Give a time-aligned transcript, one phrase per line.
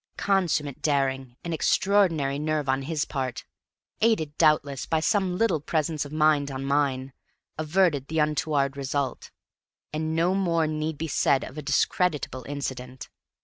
[0.17, 3.45] Consummate daring and extraordinary nerve on his part,
[4.01, 7.13] aided, doubtless, by some little presence of mind on mine,
[7.59, 9.29] averted the untoward result;
[9.93, 13.09] and no more need be said of a discreditable incident.